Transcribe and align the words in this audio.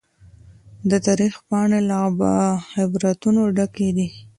د 0.89 0.91
تاريخ 1.07 1.33
پاڼي 1.47 1.79
له 1.89 1.97
عبرتونو 2.81 3.41
ډکي 3.57 3.89
دي. 3.97 4.07